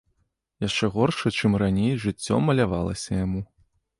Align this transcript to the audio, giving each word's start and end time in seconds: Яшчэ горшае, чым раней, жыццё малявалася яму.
Яшчэ 0.67 0.85
горшае, 0.95 1.31
чым 1.41 1.51
раней, 1.63 1.93
жыццё 2.05 2.35
малявалася 2.47 3.11
яму. 3.23 3.41